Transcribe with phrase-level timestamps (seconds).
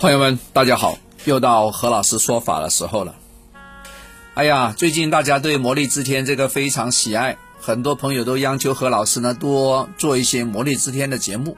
[0.00, 3.16] 朋友们，大家好，又到何老师说法的时候了。
[4.34, 11.56] 哎呀，最近大家对魔力之天这个非常喜爱，很多朋友都央求何老师呢多做一些魔力之天的节目。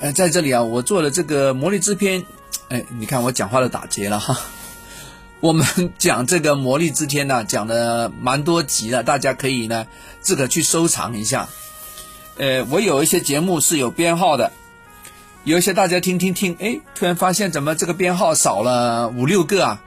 [0.00, 2.24] 呃，在这里啊，我做了这个魔力之天，
[2.68, 4.36] 哎，你看我讲话都打结了哈。
[5.38, 5.64] 我们
[5.98, 9.86] 讲这个魔力之天呢，讲的蛮多集了，大家可以呢
[10.20, 11.48] 自个去收藏一下。
[12.38, 14.50] 呃，我有一些节目是有编号的。
[15.44, 19.82] 有一些大家听听听，哎，突然发现怎么这个编号少了五六个啊？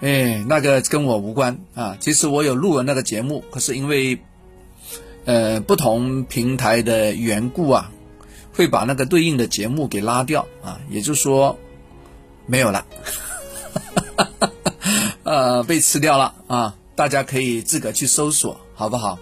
[0.00, 1.96] 哎，那个跟我无关啊。
[1.98, 4.20] 其实我有录了那个节目，可是因为
[5.24, 7.90] 呃不同平台的缘故啊，
[8.52, 11.58] 会把那个对应的节目给拉掉啊，也就是说
[12.46, 12.86] 没有了，
[15.24, 16.76] 呃，被吃掉了啊。
[16.94, 19.18] 大家可以自个去搜索，好不好？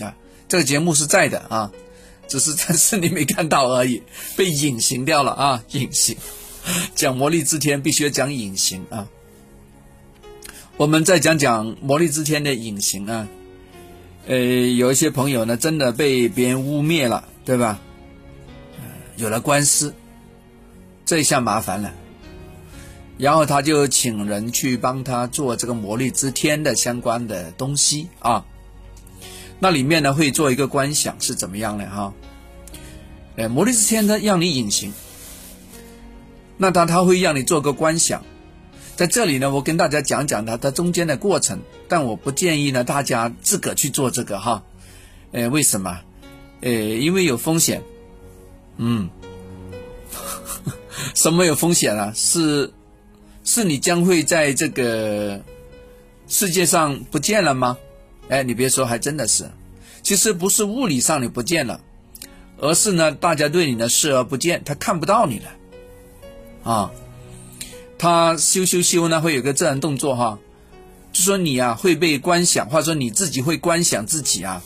[0.00, 0.14] 啊，
[0.46, 1.72] 这个节目是在的啊。
[2.28, 4.02] 只是暂时你没看到而已，
[4.36, 5.64] 被隐形掉了啊！
[5.72, 6.16] 隐形，
[6.94, 9.08] 讲魔力之天必须要讲隐形啊。
[10.76, 13.26] 我们再讲讲魔力之天的隐形啊。
[14.26, 17.80] 呃，有一些朋友呢，真的被别人污蔑了，对吧？
[19.16, 19.94] 有了官司，
[21.04, 21.92] 这下麻烦了。
[23.16, 28.44] 然后他就请人去帮他做这个魔力之天的相关的东西啊。
[29.58, 32.14] 那里面呢会做一个观想是怎么样的哈？
[33.38, 34.92] 哎，魔力之天呢让你隐形，
[36.56, 38.24] 那他他会让你做个观想，
[38.96, 44.64] 在这里呢我跟大家讲讲它它中间的过程，但我不建议呢大家自个去做这个哈。
[45.30, 46.00] 哎，为什么？
[46.62, 47.80] 哎，因为有风险。
[48.78, 49.08] 嗯，
[51.14, 52.12] 什么有风险啊？
[52.16, 52.72] 是
[53.44, 55.40] 是你将会在这个
[56.26, 57.78] 世界上不见了吗？
[58.28, 59.48] 哎，你别说，还真的是。
[60.02, 61.80] 其实不是物理上你不见了，
[62.60, 65.50] 而是呢，大家对你的视而不见，他看不到你了。
[66.64, 66.90] 啊，
[67.98, 70.38] 他修修修呢，会有个自然动作哈，
[71.12, 74.62] 就说你啊会被观想，或者说你自己会观想自己啊。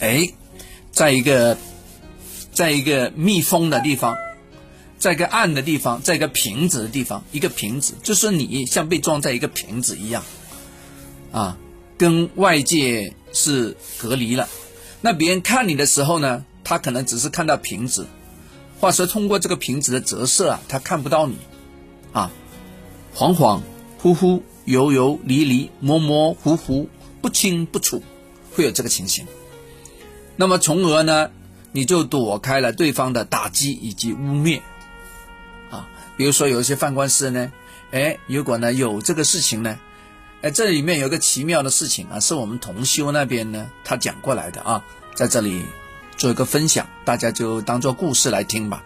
[0.00, 0.28] 哎，
[0.90, 1.58] 在一个，
[2.52, 4.16] 在一个密封的地方，
[4.98, 10.22] 在一个暗的地方，在一个瓶子的地方，一个瓶子，就是你像被装在一个瓶子一样，
[11.32, 11.58] 啊。
[11.98, 14.48] 跟外界是隔离了，
[15.00, 18.06] 那别人看你的时候呢，他可能只是看到瓶子，
[18.80, 21.36] 或者说通过这个瓶子的折射啊，他看不到你，
[22.12, 22.32] 啊，
[23.14, 23.60] 恍恍
[24.02, 26.88] 惚惚、游游离离、模模糊糊、
[27.22, 28.02] 不清不楚，
[28.52, 29.26] 会有这个情形。
[30.36, 31.30] 那么从而呢，
[31.70, 34.60] 你就躲开了对方的打击以及污蔑，
[35.70, 37.52] 啊，比如说有一些犯官司呢，
[37.92, 39.78] 哎，如果呢有这个事情呢。
[40.40, 44.84] 哎，这里面有个奇妙的事情啊，是我们同修那边呢，他讲过来的啊，
[45.14, 45.64] 在这里
[46.16, 48.84] 做一个分享，大家就当做故事来听吧。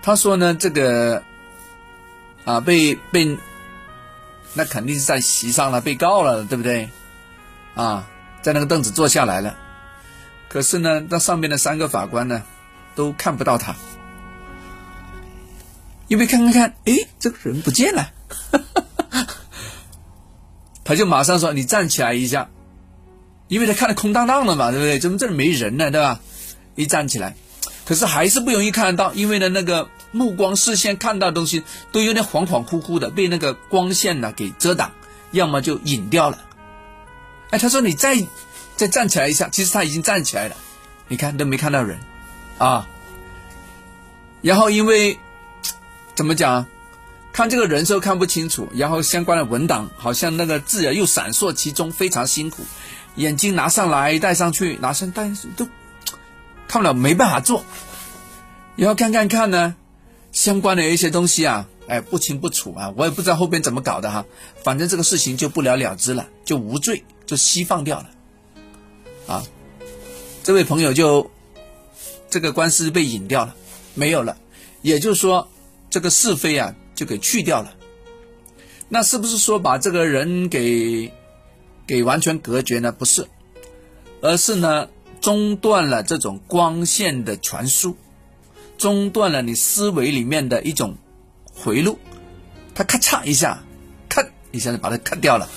[0.00, 1.22] 他说呢，这个
[2.44, 3.36] 啊，被被
[4.52, 6.88] 那肯定是在席上了，被告了，对不对？
[7.74, 8.08] 啊，
[8.42, 9.56] 在那个凳子坐下来了，
[10.48, 12.44] 可是呢，那上面的三个法官呢，
[12.94, 13.74] 都看不到他，
[16.06, 18.08] 因为看看看，哎，这个人不见了。
[20.84, 22.50] 他就马上说：“你站起来一下，
[23.48, 24.98] 因为他看的空荡荡的嘛，对不对？
[24.98, 26.20] 怎么这里没人呢，对吧？
[26.74, 27.34] 一站起来，
[27.86, 34.92] 可是还是不容易看得到，因为呢，那个目光视线看到的东西都有点恍恍惚惚的，被那个光线呢给遮挡，
[35.30, 36.38] 要么就隐掉了。
[37.50, 38.22] 哎，他说你再
[38.76, 40.56] 再站起来一下，其实他已经站起来了，
[41.08, 41.98] 你看都没看到人
[42.58, 42.86] 啊。
[44.42, 45.18] 然后因为
[46.14, 46.66] 怎么讲？”
[47.34, 52.62] 看这个人时候看不清楚，然后相关的文档好像那个字啊又闪烁其中，非常辛苦。
[53.16, 55.66] 眼睛拿上来戴上去，拿上戴都
[56.68, 57.64] 看不了，没办法做。
[58.76, 59.74] 然后看看看呢，
[60.30, 64.24] 相关的一些东西啊，哎不清不楚啊，我也不知道后边怎么搞的哈。
[64.62, 68.06] 反正这个事情就不了了之了，就无罪，就释放掉了。
[69.26, 69.42] 啊，
[70.44, 71.28] 这位朋友就
[72.30, 73.56] 这个官司被引掉了，
[73.94, 74.36] 没有了。
[74.82, 75.48] 也就是说，
[75.90, 76.72] 这个是非啊。
[76.94, 77.74] 就给去掉了，
[78.88, 81.12] 那是不是说把这个人给
[81.86, 82.92] 给完全隔绝呢？
[82.92, 83.26] 不是，
[84.20, 84.88] 而是呢
[85.20, 87.96] 中断了这种光线的传输，
[88.78, 90.96] 中断了你思维里面的一种
[91.52, 91.98] 回路，
[92.74, 93.64] 他咔嚓一下，
[94.08, 95.48] 咔一下就把它砍掉了，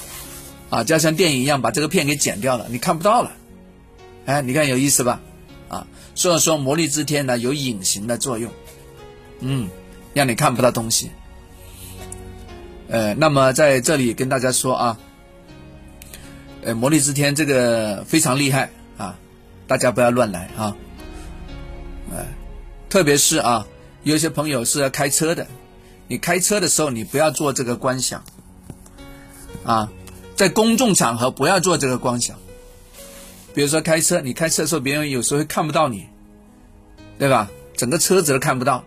[0.69, 3.31] 啊，就像电影一样把这个片给剪掉了，你看不到了，
[4.25, 5.21] 哎，你看有意思吧？
[5.69, 5.85] 啊，
[6.15, 8.51] 所以说魔力之天呢有隐形的作用，
[9.41, 9.69] 嗯，
[10.13, 11.11] 让你看不到东西。
[12.89, 14.97] 呃，那么在这里跟大家说啊，
[16.63, 19.17] 呃，魔力之天这个非常厉害啊，
[19.67, 20.75] 大家不要乱来啊，
[22.11, 22.25] 呃，
[22.89, 23.67] 特别是啊，
[24.03, 25.47] 有些朋友是要开车的，
[26.07, 28.23] 你开车的时候你不要做这个观想，
[29.65, 29.91] 啊，
[30.35, 32.37] 在公众场合不要做这个观想。
[33.53, 36.05] 比如说开车，你开车的时候，别人有时候会看不到你，
[37.17, 37.49] 对吧？
[37.75, 38.83] 整个车子都看不到，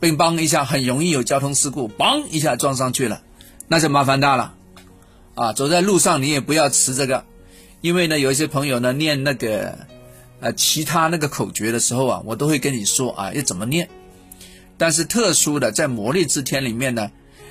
[0.00, 3.22] 乒乓一下很容易有交通事故，嘣一下撞上去了，
[3.66, 4.54] 那就麻烦大了。
[5.34, 7.24] 啊，走在路上你也不要持这个，
[7.80, 9.78] 因为呢，有一些朋友呢念那个
[10.40, 13.88] 呃其他那个口诀的时候啊，我都会跟你说啊要怎么念。
[14.76, 17.10] 但是特殊的在魔力之天里面呢，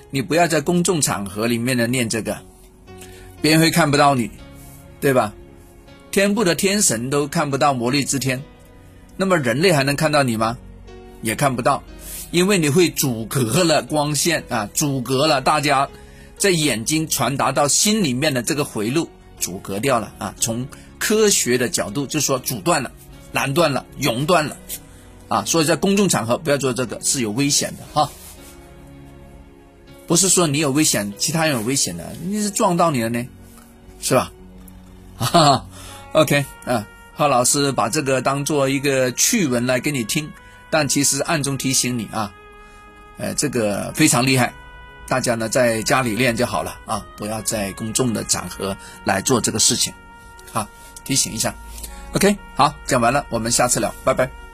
[0.10, 2.38] 你不要在公众场合里面呢念这个，
[3.42, 4.32] 别人会看不到你，
[5.02, 5.34] 对吧？
[6.12, 8.42] 天部的天神都看不到魔力之天，
[9.18, 10.58] 那么人类还能看到你吗？
[11.22, 11.84] 也看不到，
[12.32, 15.90] 因为你会阻隔了光线啊，阻隔了大家。
[16.40, 19.10] 在眼睛传达到心里面的这个回路
[19.40, 20.36] 阻隔掉了啊！
[20.40, 20.68] 从
[21.00, 22.92] 科学的角度就说阻断了、
[23.32, 24.56] 拦断了、熔断了
[25.30, 25.46] 啊！
[25.46, 28.12] 所以在公众场合不要做这个，是有危险的哈。
[30.06, 33.26] 不是说你有危险，其他人有危险的，你是撞到你了呢，
[34.00, 34.32] 是吧？
[35.18, 35.66] 哈哈
[36.12, 40.32] ，OK 啊，贺老师把这个当做一个趣闻来给你听，
[40.78, 42.32] 但其实暗中提醒你啊，
[43.18, 44.54] 呃，这个非常厉害。
[45.08, 49.92] 大家呢在家里练就好了啊，不要在公众的场合来做这个事情，
[50.52, 50.68] 好
[51.04, 51.56] 提醒一下。
[52.14, 54.47] OK，好讲完了，我们下次聊，拜拜。